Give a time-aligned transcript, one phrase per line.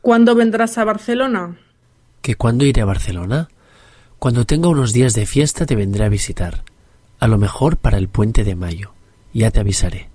[0.00, 1.58] ¿Cuándo vendrás a Barcelona?
[2.22, 3.48] ¿Que cuándo iré a Barcelona?
[4.18, 6.64] Cuando tenga unos días de fiesta te vendré a visitar.
[7.18, 8.92] A lo mejor para el puente de mayo.
[9.34, 10.08] Ya te avisaré.